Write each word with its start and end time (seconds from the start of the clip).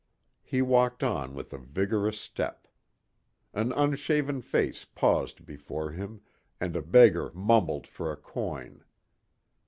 He 0.41 0.63
walked 0.63 1.03
on 1.03 1.35
with 1.35 1.53
a 1.53 1.59
vigorous 1.59 2.19
step. 2.19 2.67
An 3.53 3.71
unshaven 3.71 4.41
face 4.41 4.83
paused 4.83 5.45
before 5.45 5.91
him 5.91 6.21
and 6.59 6.75
a 6.75 6.81
beggar 6.81 7.29
mumbled 7.35 7.85
for 7.85 8.11
a 8.11 8.17
coin. 8.17 8.83